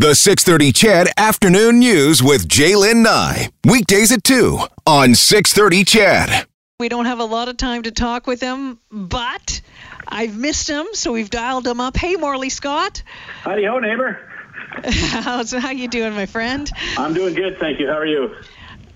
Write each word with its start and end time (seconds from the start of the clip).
The 0.00 0.14
630 0.14 0.72
CHED 0.72 1.08
Afternoon 1.18 1.78
News 1.78 2.22
with 2.22 2.48
J'lyn 2.48 3.02
Nye. 3.02 3.50
Weekdays 3.66 4.10
at 4.12 4.24
2 4.24 4.58
on 4.86 5.14
630 5.14 5.84
CHED. 5.84 6.46
We 6.78 6.88
don't 6.88 7.04
have 7.04 7.18
a 7.18 7.24
lot 7.26 7.50
of 7.50 7.58
time 7.58 7.82
to 7.82 7.90
talk 7.90 8.26
with 8.26 8.40
him, 8.40 8.78
but 8.90 9.60
I've 10.08 10.38
missed 10.38 10.70
him, 10.70 10.86
so 10.94 11.12
we've 11.12 11.28
dialed 11.28 11.66
him 11.66 11.82
up. 11.82 11.98
Hey, 11.98 12.16
Morley 12.16 12.48
Scott. 12.48 13.02
Howdy 13.42 13.66
ho, 13.66 13.78
neighbor. 13.78 14.18
How's 14.84 15.52
how 15.52 15.68
you 15.68 15.86
doing, 15.86 16.14
my 16.14 16.24
friend? 16.24 16.70
I'm 16.96 17.12
doing 17.12 17.34
good, 17.34 17.58
thank 17.58 17.78
you. 17.78 17.86
How 17.86 17.98
are 17.98 18.06
you? 18.06 18.34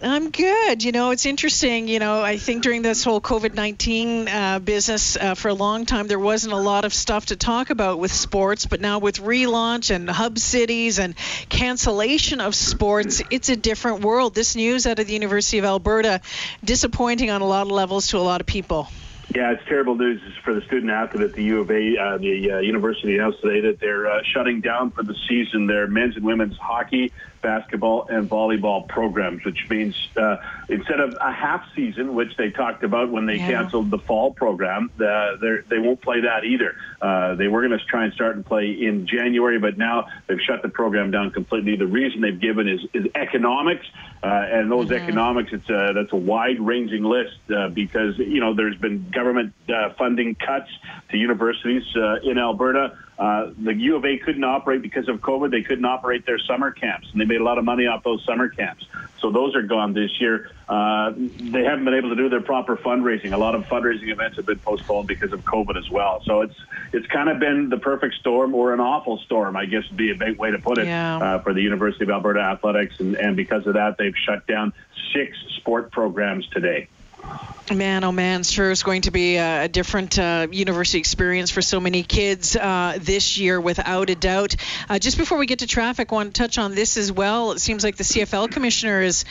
I'm 0.00 0.30
good. 0.30 0.84
You 0.84 0.92
know, 0.92 1.10
it's 1.10 1.26
interesting. 1.26 1.88
You 1.88 1.98
know, 1.98 2.22
I 2.22 2.36
think 2.36 2.62
during 2.62 2.82
this 2.82 3.02
whole 3.02 3.20
COVID 3.20 3.54
19 3.54 4.28
uh, 4.28 4.58
business 4.60 5.16
uh, 5.16 5.34
for 5.34 5.48
a 5.48 5.54
long 5.54 5.86
time, 5.86 6.06
there 6.06 6.20
wasn't 6.20 6.52
a 6.52 6.58
lot 6.58 6.84
of 6.84 6.94
stuff 6.94 7.26
to 7.26 7.36
talk 7.36 7.70
about 7.70 7.98
with 7.98 8.12
sports. 8.12 8.64
But 8.64 8.80
now 8.80 9.00
with 9.00 9.16
relaunch 9.16 9.92
and 9.92 10.08
hub 10.08 10.38
cities 10.38 11.00
and 11.00 11.16
cancellation 11.48 12.40
of 12.40 12.54
sports, 12.54 13.22
it's 13.30 13.48
a 13.48 13.56
different 13.56 14.02
world. 14.02 14.36
This 14.36 14.54
news 14.54 14.86
out 14.86 15.00
of 15.00 15.08
the 15.08 15.12
University 15.14 15.58
of 15.58 15.64
Alberta, 15.64 16.20
disappointing 16.62 17.30
on 17.30 17.40
a 17.40 17.46
lot 17.46 17.62
of 17.62 17.72
levels 17.72 18.08
to 18.08 18.18
a 18.18 18.20
lot 18.20 18.40
of 18.40 18.46
people. 18.46 18.88
Yeah, 19.34 19.52
it's 19.52 19.64
terrible 19.66 19.94
news 19.94 20.22
for 20.42 20.54
the 20.54 20.62
student 20.62 20.90
athlete 20.90 21.22
at 21.22 21.34
the 21.34 21.42
U 21.44 21.60
of 21.60 21.70
A. 21.70 21.98
Uh, 21.98 22.16
the 22.16 22.50
uh, 22.50 22.58
university 22.60 23.14
announced 23.14 23.42
today 23.42 23.60
that 23.68 23.78
they're 23.78 24.10
uh, 24.10 24.22
shutting 24.22 24.62
down 24.62 24.90
for 24.90 25.02
the 25.02 25.14
season 25.28 25.66
their 25.66 25.86
men's 25.86 26.16
and 26.16 26.24
women's 26.24 26.56
hockey, 26.56 27.12
basketball, 27.42 28.08
and 28.08 28.28
volleyball 28.28 28.88
programs, 28.88 29.44
which 29.44 29.68
means 29.68 29.94
uh, 30.16 30.36
instead 30.70 31.00
of 31.00 31.14
a 31.20 31.30
half 31.30 31.62
season, 31.76 32.14
which 32.14 32.36
they 32.38 32.50
talked 32.50 32.84
about 32.84 33.10
when 33.10 33.26
they 33.26 33.36
yeah. 33.36 33.48
canceled 33.48 33.90
the 33.90 33.98
fall 33.98 34.32
program, 34.32 34.90
uh, 34.98 35.36
they 35.68 35.78
won't 35.78 36.00
play 36.00 36.22
that 36.22 36.44
either. 36.44 36.74
Uh, 37.02 37.34
they 37.34 37.48
were 37.48 37.60
going 37.66 37.78
to 37.78 37.84
try 37.84 38.04
and 38.04 38.14
start 38.14 38.34
and 38.34 38.46
play 38.46 38.70
in 38.70 39.06
January, 39.06 39.58
but 39.58 39.76
now 39.76 40.06
they've 40.26 40.40
shut 40.40 40.62
the 40.62 40.70
program 40.70 41.10
down 41.10 41.30
completely. 41.32 41.76
The 41.76 41.86
reason 41.86 42.22
they've 42.22 42.40
given 42.40 42.66
is, 42.66 42.80
is 42.94 43.06
economics, 43.14 43.86
uh, 44.22 44.26
and 44.26 44.70
those 44.70 44.86
mm-hmm. 44.86 45.04
economics, 45.04 45.52
it's 45.52 45.68
a, 45.70 45.92
that's 45.94 46.12
a 46.12 46.16
wide-ranging 46.16 47.04
list 47.04 47.38
uh, 47.54 47.68
because 47.68 48.18
you 48.18 48.40
know 48.40 48.54
there's 48.54 48.76
been 48.76 49.08
government 49.10 49.52
uh, 49.68 49.92
funding 49.96 50.34
cuts 50.34 50.70
to 51.10 51.16
universities 51.16 51.84
uh, 51.96 52.16
in 52.22 52.38
Alberta. 52.38 52.98
Uh, 53.18 53.50
the 53.58 53.74
U 53.74 53.96
of 53.96 54.04
A 54.04 54.18
couldn't 54.18 54.44
operate 54.44 54.82
because 54.82 55.08
of 55.08 55.20
COVID. 55.20 55.50
They 55.50 55.62
couldn't 55.62 55.84
operate 55.84 56.26
their 56.26 56.38
summer 56.38 56.70
camps, 56.70 57.08
and 57.12 57.20
they 57.20 57.24
made 57.24 57.40
a 57.40 57.44
lot 57.44 57.58
of 57.58 57.64
money 57.64 57.86
off 57.86 58.02
those 58.02 58.24
summer 58.24 58.48
camps. 58.48 58.86
So 59.20 59.30
those 59.30 59.54
are 59.56 59.62
gone 59.62 59.92
this 59.92 60.20
year. 60.20 60.50
Uh, 60.68 61.12
they 61.16 61.64
haven't 61.64 61.84
been 61.84 61.94
able 61.94 62.10
to 62.10 62.16
do 62.16 62.28
their 62.28 62.40
proper 62.40 62.76
fundraising. 62.76 63.32
A 63.32 63.36
lot 63.36 63.54
of 63.54 63.64
fundraising 63.64 64.10
events 64.10 64.36
have 64.36 64.46
been 64.46 64.58
postponed 64.58 65.08
because 65.08 65.32
of 65.32 65.44
COVID 65.44 65.76
as 65.76 65.90
well. 65.90 66.22
So 66.24 66.42
it's 66.42 66.54
it's 66.92 67.06
kind 67.08 67.28
of 67.28 67.38
been 67.38 67.68
the 67.68 67.78
perfect 67.78 68.14
storm 68.16 68.54
or 68.54 68.72
an 68.72 68.80
awful 68.80 69.18
storm, 69.18 69.56
I 69.56 69.66
guess 69.66 69.88
would 69.88 69.96
be 69.96 70.10
a 70.10 70.14
big 70.14 70.38
way 70.38 70.50
to 70.50 70.58
put 70.58 70.78
it 70.78 70.86
yeah. 70.86 71.18
uh, 71.18 71.38
for 71.40 71.52
the 71.52 71.62
University 71.62 72.04
of 72.04 72.10
Alberta 72.10 72.40
athletics. 72.40 73.00
And, 73.00 73.16
and 73.16 73.36
because 73.36 73.66
of 73.66 73.74
that, 73.74 73.96
they've 73.98 74.16
shut 74.16 74.46
down 74.46 74.72
six 75.12 75.36
sport 75.56 75.90
programs 75.90 76.46
today. 76.48 76.88
Man, 77.74 78.02
oh 78.02 78.12
man, 78.12 78.44
sure 78.44 78.70
is 78.70 78.82
going 78.82 79.02
to 79.02 79.10
be 79.10 79.36
a, 79.36 79.68
different 79.68 80.18
uh, 80.18 80.46
university 80.50 80.98
experience 80.98 81.50
for 81.50 81.60
so 81.60 81.80
many 81.80 82.02
kids 82.02 82.56
uh, 82.56 82.96
this 82.98 83.36
year, 83.36 83.60
without 83.60 84.08
a 84.08 84.14
doubt. 84.14 84.56
Uh, 84.88 84.98
just 84.98 85.18
before 85.18 85.36
we 85.36 85.44
get 85.44 85.58
to 85.58 85.66
traffic, 85.66 86.10
I 86.10 86.14
want 86.14 86.34
to 86.34 86.42
touch 86.42 86.56
on 86.56 86.74
this 86.74 86.96
as 86.96 87.12
well. 87.12 87.52
It 87.52 87.60
seems 87.60 87.84
like 87.84 87.96
the 87.96 88.04
CFL 88.04 88.50
commissioner 88.50 89.02
is 89.02 89.26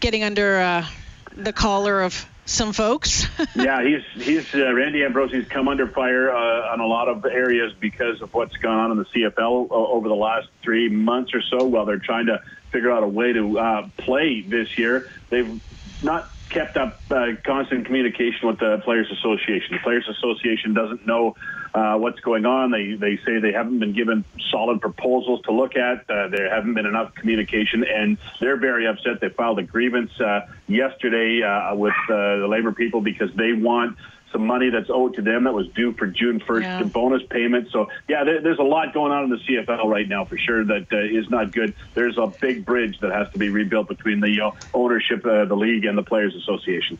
getting 0.00 0.24
under 0.24 0.58
uh, 0.58 0.86
the 1.34 1.52
collar 1.52 2.00
of 2.00 2.26
some 2.46 2.72
folks. 2.72 3.26
yeah, 3.54 3.82
he's 3.82 4.24
he's 4.24 4.54
uh, 4.54 4.72
Randy 4.72 5.04
Ambrosie's 5.04 5.46
come 5.48 5.68
under 5.68 5.86
fire 5.86 6.30
uh, 6.30 6.72
on 6.72 6.80
a 6.80 6.86
lot 6.86 7.08
of 7.08 7.26
areas 7.26 7.74
because 7.78 8.22
of 8.22 8.32
what's 8.32 8.56
gone 8.56 8.78
on 8.78 8.90
in 8.92 8.96
the 8.98 9.04
CFL 9.04 9.70
over 9.70 10.08
the 10.08 10.14
last 10.14 10.48
three 10.62 10.88
months 10.88 11.34
or 11.34 11.42
so. 11.42 11.64
While 11.66 11.84
they're 11.84 11.98
trying 11.98 12.26
to 12.26 12.42
figure 12.70 12.90
out 12.90 13.02
a 13.02 13.08
way 13.08 13.34
to 13.34 13.90
play 13.98 14.40
this 14.40 14.78
year, 14.78 15.10
they've 15.28 15.60
not 16.02 16.30
kept 16.50 16.76
up 16.76 17.00
uh, 17.10 17.26
constant 17.44 17.86
communication 17.86 18.46
with 18.48 18.58
the 18.58 18.80
Players 18.84 19.10
Association. 19.10 19.72
The 19.72 19.78
Players 19.82 20.08
Association 20.08 20.74
doesn't 20.74 21.06
know 21.06 21.34
uh, 21.74 21.96
what's 21.96 22.20
going 22.20 22.46
on. 22.46 22.70
They 22.70 22.94
they 22.94 23.18
say 23.24 23.38
they 23.40 23.52
haven't 23.52 23.78
been 23.78 23.92
given 23.92 24.24
solid 24.50 24.80
proposals 24.80 25.42
to 25.42 25.52
look 25.52 25.76
at. 25.76 26.08
Uh, 26.08 26.28
there 26.28 26.52
haven't 26.52 26.74
been 26.74 26.86
enough 26.86 27.14
communication, 27.14 27.84
and 27.84 28.16
they're 28.40 28.56
very 28.56 28.86
upset. 28.86 29.20
They 29.20 29.28
filed 29.28 29.58
a 29.58 29.62
grievance 29.62 30.10
uh, 30.20 30.46
yesterday 30.68 31.42
uh, 31.42 31.74
with 31.74 31.94
uh, 32.08 32.38
the 32.38 32.46
labor 32.48 32.72
people 32.72 33.00
because 33.00 33.30
they 33.36 33.52
want 33.52 33.96
some 34.36 34.46
money 34.46 34.68
that's 34.68 34.90
owed 34.90 35.14
to 35.14 35.22
them 35.22 35.44
that 35.44 35.54
was 35.54 35.66
due 35.68 35.92
for 35.92 36.06
June 36.06 36.40
1st, 36.40 36.62
yeah. 36.62 36.78
the 36.80 36.84
bonus 36.84 37.22
payment. 37.30 37.68
So, 37.72 37.88
yeah, 38.06 38.24
there, 38.24 38.42
there's 38.42 38.58
a 38.58 38.62
lot 38.64 38.92
going 38.92 39.12
on 39.12 39.24
in 39.24 39.30
the 39.30 39.36
CFL 39.36 39.86
right 39.86 40.06
now 40.06 40.26
for 40.26 40.36
sure 40.36 40.62
that 40.64 40.86
uh, 40.92 40.98
is 40.98 41.30
not 41.30 41.52
good. 41.52 41.74
There's 41.94 42.18
a 42.18 42.26
big 42.26 42.66
bridge 42.66 42.98
that 43.00 43.12
has 43.12 43.32
to 43.32 43.38
be 43.38 43.48
rebuilt 43.48 43.88
between 43.88 44.20
the 44.20 44.40
uh, 44.42 44.50
ownership, 44.74 45.24
uh, 45.24 45.46
the 45.46 45.56
league, 45.56 45.86
and 45.86 45.96
the 45.96 46.02
Players 46.02 46.34
Association. 46.34 46.98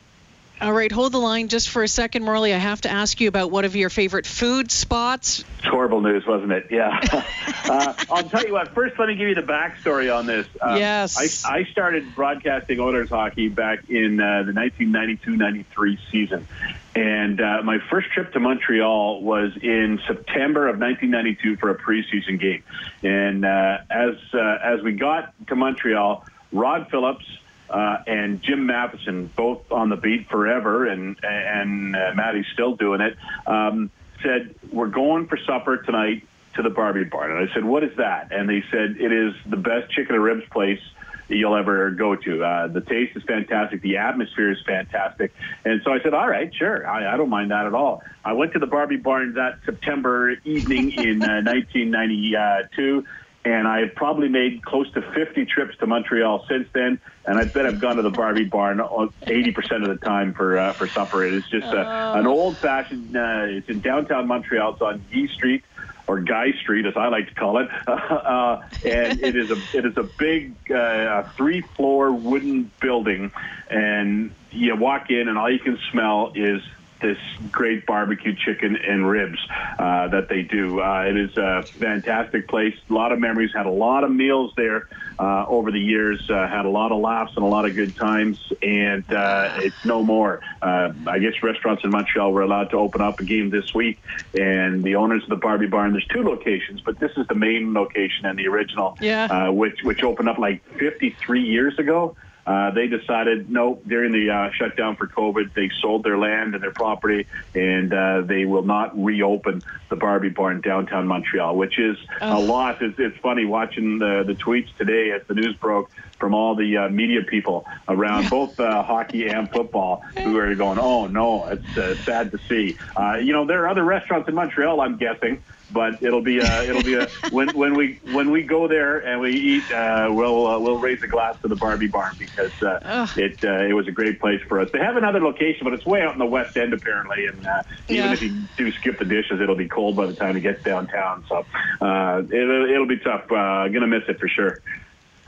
All 0.59 0.73
right, 0.73 0.91
hold 0.91 1.13
the 1.13 1.19
line 1.19 1.49
just 1.49 1.69
for 1.69 1.83
a 1.83 1.89
second, 1.89 2.25
Morley. 2.25 2.55
I 2.55 2.57
have 2.57 2.81
to 2.83 2.91
ask 2.91 3.21
you 3.21 3.29
about 3.29 3.51
one 3.51 3.67
of 3.67 3.77
your 3.77 3.91
favorite 3.91 4.27
food 4.27 4.71
spots. 4.71 5.45
It's 5.59 5.67
horrible 5.67 6.01
news, 6.01 6.27
wasn't 6.27 6.53
it? 6.53 6.69
Yeah. 6.71 6.99
uh, 7.69 7.93
I'll 8.11 8.23
tell 8.23 8.43
you 8.43 8.55
what. 8.55 8.75
First, 8.75 8.99
let 8.99 9.09
me 9.09 9.17
give 9.17 9.29
you 9.29 9.35
the 9.35 9.43
backstory 9.43 10.15
on 10.15 10.25
this. 10.25 10.47
Uh, 10.59 10.77
yes. 10.79 11.45
I, 11.45 11.59
I, 11.59 11.65
started 11.65 12.15
broadcasting 12.15 12.81
Oilers 12.81 13.11
hockey 13.11 13.49
back 13.49 13.91
in 13.91 14.19
uh, 14.19 14.45
the 14.45 14.53
1992-93 14.53 15.99
season, 16.11 16.49
and 16.95 17.39
uh, 17.39 17.61
my 17.63 17.79
first 17.91 18.09
trip 18.13 18.33
to 18.33 18.41
Montreal 18.41 19.21
was 19.21 19.53
in 19.61 20.01
September 20.07 20.69
of 20.69 20.79
1992 20.79 21.57
for 21.57 21.69
a 21.69 21.77
preseason 21.77 22.41
game. 22.41 22.63
And 23.03 23.45
uh, 23.45 23.79
as 23.91 24.15
uh, 24.33 24.39
as 24.65 24.81
we 24.81 24.93
got 24.93 25.35
to 25.49 25.55
Montreal, 25.55 26.25
Rod 26.51 26.89
Phillips 26.91 27.27
uh, 27.69 27.99
and 28.07 28.43
Jim 28.43 28.67
Matheson, 28.67 29.31
both 29.37 29.71
on 29.71 29.89
the 29.89 29.97
beat 29.97 30.29
forever, 30.29 30.87
and 30.87 31.17
and 31.23 31.97
uh, 31.97 32.13
Maddie's 32.15 32.47
still 32.53 32.77
doing 32.77 33.01
it. 33.01 33.17
Um, 33.47 33.91
said 34.23 34.55
we're 34.73 34.89
going 34.89 35.27
for 35.27 35.37
supper 35.37 35.79
tonight 35.79 36.27
to 36.55 36.63
the 36.63 36.71
Bar-B 36.71 37.05
Barn, 37.05 37.33
and 37.33 37.49
I 37.49 37.53
said, 37.53 37.65
"What 37.65 37.85
is 37.85 37.97
that?" 37.97 38.33
And 38.33 38.49
they 38.49 38.63
said, 38.71 38.97
"It 38.99 39.13
is 39.13 39.35
the 39.47 39.57
best 39.57 39.91
chicken 39.93 40.15
and 40.15 40.25
ribs 40.25 40.49
place." 40.51 40.81
You'll 41.29 41.57
ever 41.57 41.91
go 41.91 42.15
to. 42.15 42.45
Uh, 42.45 42.69
the 42.69 42.81
taste 42.81 43.17
is 43.17 43.25
fantastic. 43.25 43.83
The 43.83 43.97
atmosphere 43.97 44.53
is 44.53 44.59
fantastic. 44.65 45.35
And 45.65 45.83
so 45.85 45.93
I 45.93 46.01
said, 46.01 46.15
all 46.15 46.29
right, 46.29 46.55
sure. 46.55 46.87
I, 46.87 47.15
I 47.15 47.17
don't 47.17 47.31
mind 47.31 47.51
that 47.51 47.67
at 47.67 47.75
all. 47.75 48.05
I 48.25 48.35
went 48.35 48.53
to 48.53 48.61
the 48.61 48.69
Bar-B 48.69 48.99
Barn 48.99 49.35
that 49.35 49.59
September 49.65 50.37
evening 50.45 50.93
in 50.97 51.21
uh, 51.25 51.43
1992 51.43 53.05
and 53.47 53.69
I've 53.69 53.95
probably 53.95 54.29
made 54.29 54.65
close 54.65 54.91
to 54.95 55.03
50 55.03 55.47
trips 55.47 55.79
to 55.79 55.87
Montreal 55.87 56.45
since 56.49 56.67
then, 56.73 56.99
and 57.25 57.39
I 57.39 57.45
bet 57.45 57.65
I've 57.65 57.81
gone 57.81 57.95
to 57.95 58.03
the 58.03 58.11
Bar-B 58.11 58.47
Barn 58.47 58.79
80% 58.79 59.83
of 59.83 59.89
the 59.89 60.05
time 60.05 60.35
for 60.35 60.59
uh, 60.59 60.73
for 60.73 60.89
supper. 60.89 61.25
It 61.25 61.33
is 61.33 61.45
just 61.47 61.67
uh, 61.67 62.13
oh. 62.15 62.19
an 62.19 62.27
old-fashioned. 62.27 63.17
Uh, 63.17 63.45
it's 63.47 63.69
in 63.69 63.81
downtown 63.81 64.27
Montreal. 64.27 64.73
It's 64.73 64.83
on 64.83 65.05
Guy 65.13 65.33
Street 65.33 65.63
or 66.09 66.21
Guy 66.21 66.53
Street, 66.61 66.87
as 66.87 66.97
I 66.97 67.07
like 67.07 67.29
to 67.29 67.35
call 67.35 67.59
it, 67.59 67.69
uh, 67.87 68.63
and 68.85 69.23
it 69.23 69.37
is 69.37 69.53
a 69.53 69.59
it 69.73 69.87
is 69.87 69.97
a 69.97 70.09
big 70.19 70.55
uh, 70.73 71.23
three-floor 71.37 72.13
wooden 72.13 72.73
building, 72.81 73.31
and 73.71 74.33
you 74.51 74.75
walk 74.75 75.09
in, 75.11 75.29
and 75.29 75.39
all 75.39 75.51
you 75.51 75.61
can 75.61 75.79
smell 75.93 76.33
is 76.35 76.63
this 77.01 77.19
great 77.51 77.87
barbecue 77.87 78.35
chicken 78.35 78.77
and 78.77 79.09
ribs 79.09 79.39
uh, 79.79 80.09
that 80.09 80.29
they 80.29 80.43
do. 80.43 80.81
Uh, 80.81 81.05
it 81.09 81.17
is 81.17 81.37
a 81.37 81.63
fantastic 81.63 82.49
place. 82.49 82.75
A 82.89 82.93
lot 82.93 83.13
of 83.13 83.19
memories. 83.19 83.51
Had 83.55 83.67
a 83.67 83.71
lot 83.71 84.05
of 84.05 84.11
meals 84.11 84.53
there 84.57 84.89
uh, 85.19 85.47
over 85.47 85.71
the 85.71 85.81
years. 85.81 86.29
Uh, 86.31 86.47
had 86.47 86.65
a 86.65 86.69
lot 86.69 86.93
of 86.93 87.01
laughs 87.01 87.33
and 87.37 87.45
a 87.45 87.49
lot 87.49 87.65
of 87.65 87.75
good 87.75 87.97
times. 87.97 88.39
And 88.63 89.11
uh, 89.13 89.59
it's 89.59 89.85
no 89.85 90.03
more. 90.03 90.41
Uh, 90.63 90.93
I 91.07 91.19
guess 91.19 91.43
restaurants 91.43 91.85
in 91.85 91.91
Montreal 91.91 92.33
were 92.33 92.43
allowed 92.43 92.71
to 92.71 92.77
open 92.77 93.01
up 93.01 93.21
a 93.21 93.25
game 93.25 93.51
this 93.51 93.75
week. 93.75 94.01
And 94.39 94.83
the 94.83 94.97
owners 94.97 95.23
of 95.23 95.29
the 95.29 95.37
Bar-B 95.37 95.67
Barn. 95.67 95.93
There's 95.93 96.07
two 96.07 96.23
locations, 96.23 96.81
but 96.81 96.99
this 96.99 97.13
is 97.17 97.27
the 97.27 97.35
main 97.35 97.73
location 97.75 98.27
and 98.27 98.39
the 98.39 98.49
original, 98.49 98.97
yeah. 99.01 99.49
which 99.49 99.83
which 99.83 100.03
opened 100.03 100.29
up 100.29 100.39
like 100.39 100.63
53 100.79 101.43
years 101.43 101.79
ago. 101.79 102.17
Uh, 102.47 102.71
they 102.71 102.87
decided 102.87 103.51
no 103.51 103.81
during 103.87 104.13
the 104.13 104.31
uh, 104.31 104.51
shutdown 104.53 104.95
for 104.95 105.09
COVID, 105.09 105.53
they 105.55 105.69
sold 105.81 106.05
their 106.05 106.17
land 106.17 106.55
and 106.55 106.63
their 106.63 106.73
property, 106.73 107.27
and 107.55 107.93
uh, 107.93 108.21
they 108.21 108.45
will 108.45 108.63
not 108.63 108.97
reopen 108.97 109.63
the 109.89 109.97
Bar-B 109.97 110.29
Barn 110.29 110.61
downtown 110.61 111.09
Montreal, 111.09 111.57
which 111.57 111.79
is 111.79 111.97
oh. 112.21 112.39
a 112.39 112.41
lot. 112.41 112.81
It's, 112.83 112.99
it's 112.99 113.17
funny 113.19 113.45
watching 113.45 113.99
the, 113.99 114.23
the 114.25 114.35
tweets 114.35 114.75
today 114.77 115.11
as 115.11 115.27
the 115.27 115.35
news 115.35 115.57
broke 115.57 115.91
from 116.19 116.35
all 116.35 116.55
the 116.55 116.77
uh, 116.77 116.89
media 116.89 117.21
people 117.29 117.67
around 117.89 118.31
both 118.31 118.59
uh, 118.59 118.83
hockey 118.83 119.29
and 119.29 119.51
football 119.51 120.03
who 120.15 120.37
are 120.39 120.55
going, 120.55 120.79
oh 120.79 121.07
no, 121.07 121.47
it's 121.47 121.77
uh, 121.77 121.95
sad 122.05 122.31
to 122.33 122.39
see. 122.49 122.77
Uh, 122.99 123.17
you 123.17 123.33
know, 123.33 123.47
there 123.47 123.65
are 123.65 123.69
other 123.69 123.85
restaurants 123.85 124.29
in 124.29 124.35
Montreal, 124.35 124.81
I'm 124.81 124.97
guessing, 124.97 125.43
but 125.71 126.03
it'll 126.03 126.23
be 126.23 126.39
a, 126.39 126.63
it'll 126.69 126.83
be 126.83 126.95
a 126.95 127.09
when 127.31 127.49
when 127.57 127.75
we 127.77 128.01
when 128.05 128.31
we 128.31 128.43
go 128.45 128.69
there 128.69 128.99
and 128.99 129.21
we 129.21 129.33
eat, 129.35 129.71
uh, 129.71 130.07
we'll 130.11 130.47
uh, 130.47 130.59
we'll 130.59 130.79
raise 130.79 131.03
a 131.03 131.07
glass 131.09 131.37
to 131.43 131.49
the 131.49 131.57
Bar-B 131.57 131.89
Barn 131.89 132.17
because 132.19 132.53
uh, 132.63 132.79
it 133.17 133.39
uh, 133.45 133.65
it 133.69 133.73
was 133.75 133.87
a 133.89 133.93
great 133.93 134.21
place 134.21 134.41
for 134.49 134.61
us. 134.61 134.69
They 134.73 134.79
have 134.79 134.97
another 134.97 135.21
location, 135.21 135.65
but 135.65 135.73
it's 135.75 135.85
way 135.87 136.03
out 136.03 136.13
in 136.13 136.19
the 136.19 136.25
West 136.27 136.57
End 136.57 136.73
apparently, 136.73 137.27
and 137.27 137.47
uh, 137.47 137.63
even 137.89 138.05
Yeah. 138.07 138.13
if 138.15 138.23
you 138.23 138.49
do 138.57 138.71
SkipTheDishes, 138.73 139.41
it'll 139.43 139.57
be 139.57 139.69
cold 139.69 139.97
by 139.97 140.07
the 140.07 140.15
time 140.15 140.37
it 140.37 140.41
gets 140.41 140.63
downtown. 140.65 141.25
So 141.29 141.47
uh, 141.81 142.23
it'll 142.31 142.71
it'll 142.71 142.87
be 142.87 142.99
tough. 142.99 143.25
Uh, 143.31 143.69
gonna 143.69 143.87
miss 143.87 144.03
it 144.09 144.19
for 144.19 144.29
sure. 144.29 144.63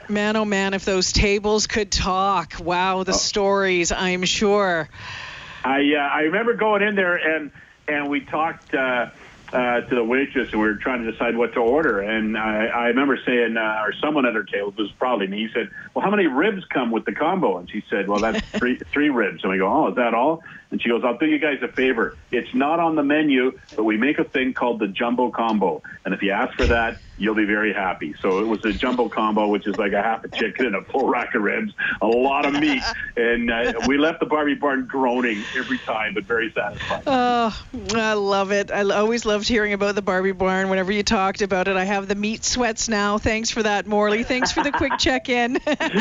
Man, 0.08 0.36
oh 0.36 0.44
man, 0.44 0.72
if 0.74 0.84
those 0.84 1.12
tables 1.12 1.66
could 1.66 1.92
talk. 1.92 2.54
Wow, 2.60 3.00
Oh. 3.00 3.04
the 3.04 3.12
stories, 3.12 3.92
I'm 3.92 4.24
sure. 4.24 4.88
I 5.64 5.80
uh, 5.94 5.98
I 5.98 6.20
remember 6.22 6.54
going 6.54 6.82
in 6.82 6.94
there 6.94 7.16
and 7.16 7.50
and 7.86 8.08
we 8.08 8.20
talked 8.20 8.72
uh, 8.74 9.10
uh, 9.52 9.80
to 9.80 9.94
the 9.94 10.04
waitress 10.04 10.50
and 10.52 10.60
we 10.60 10.68
were 10.68 10.76
trying 10.76 11.04
to 11.04 11.10
decide 11.10 11.36
what 11.36 11.52
to 11.54 11.60
order 11.60 12.00
and 12.00 12.36
I, 12.38 12.66
I 12.66 12.86
remember 12.88 13.18
saying 13.26 13.56
uh, 13.56 13.82
or 13.82 13.92
someone 13.94 14.24
at 14.26 14.34
her 14.34 14.44
table 14.44 14.68
it 14.68 14.76
was 14.76 14.92
probably 14.92 15.26
me 15.26 15.46
he 15.46 15.48
said 15.52 15.70
well 15.94 16.04
how 16.04 16.10
many 16.10 16.26
ribs 16.26 16.64
come 16.66 16.90
with 16.90 17.06
the 17.06 17.12
combo 17.12 17.58
and 17.58 17.68
she 17.68 17.82
said 17.90 18.08
well 18.08 18.20
that's 18.20 18.40
three 18.58 18.78
three 18.92 19.08
ribs 19.08 19.42
and 19.42 19.50
we 19.50 19.58
go 19.58 19.66
oh 19.66 19.88
is 19.88 19.96
that 19.96 20.14
all 20.14 20.42
and 20.70 20.80
she 20.82 20.88
goes 20.90 21.02
I'll 21.04 21.18
do 21.18 21.26
you 21.26 21.38
guys 21.38 21.58
a 21.62 21.68
favor 21.68 22.16
it's 22.30 22.54
not 22.54 22.78
on 22.78 22.94
the 22.94 23.02
menu 23.02 23.58
but 23.74 23.84
we 23.84 23.96
make 23.96 24.18
a 24.18 24.24
thing 24.24 24.52
called 24.54 24.78
the 24.80 24.88
jumbo 24.88 25.30
combo 25.30 25.82
and 26.04 26.14
if 26.14 26.22
you 26.22 26.30
ask 26.30 26.54
for 26.56 26.66
that 26.66 26.98
you'll 27.18 27.34
be 27.34 27.44
very 27.44 27.72
happy 27.72 28.14
so 28.22 28.38
it 28.40 28.46
was 28.46 28.64
a 28.64 28.72
jumbo 28.72 29.08
combo 29.08 29.48
which 29.48 29.66
is 29.66 29.76
like 29.76 29.92
a 29.92 30.02
half 30.02 30.24
a 30.24 30.28
chicken 30.28 30.66
and 30.66 30.76
a 30.76 30.82
full 30.84 31.08
rack 31.08 31.34
of 31.34 31.42
ribs 31.42 31.72
a 32.00 32.06
lot 32.06 32.46
of 32.46 32.54
meat 32.54 32.82
and 33.16 33.50
uh, 33.50 33.72
we 33.86 33.98
left 33.98 34.20
the 34.20 34.26
Bar-B 34.26 34.54
barn 34.54 34.86
groaning 34.86 35.42
every 35.56 35.78
time 35.78 36.14
but 36.14 36.24
very 36.24 36.52
satisfied 36.52 37.02
Oh, 37.06 37.62
I 37.94 38.14
love 38.14 38.52
it. 38.52 38.70
I 38.70 38.82
always 38.82 39.24
loved 39.24 39.48
hearing 39.48 39.72
about 39.72 39.94
the 39.94 40.02
Bar-B 40.02 40.32
Barn 40.32 40.68
whenever 40.68 40.92
you 40.92 41.02
talked 41.02 41.42
about 41.42 41.68
it. 41.68 41.76
I 41.76 41.84
have 41.84 42.06
the 42.08 42.14
meat 42.14 42.44
sweats 42.44 42.88
now. 42.88 43.18
Thanks 43.18 43.50
for 43.50 43.62
that, 43.62 43.86
Morley. 43.86 44.24
Thanks 44.24 44.52
for 44.52 44.62
the 44.62 44.72
quick 44.72 44.92
check 44.98 45.28
in. 45.28 45.58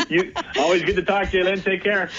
you 0.08 0.32
always 0.58 0.82
good 0.82 0.96
to 0.96 1.02
talk 1.02 1.30
to 1.30 1.38
you, 1.38 1.44
Lynn. 1.44 1.62
Take 1.62 1.82
care. 1.82 2.10